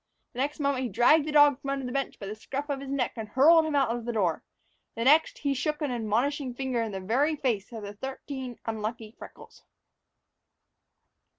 [0.33, 2.79] The next moment he dragged the dog from under the bench by the scruff of
[2.79, 4.43] the neck and hurled him out of the door;
[4.95, 9.11] the next, he shook an admonishing finger in the very face of the thirteen unlucky
[9.19, 9.61] freckles.